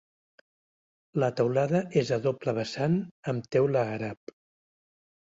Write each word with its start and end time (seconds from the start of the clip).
La 1.23 1.27
teulada 1.41 1.81
és 2.01 2.11
a 2.17 2.17
doble 2.23 2.55
vessant 2.59 2.95
amb 3.33 3.51
teula 3.57 3.83
àrab. 3.99 4.33